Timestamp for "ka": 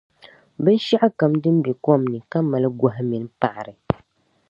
2.31-2.37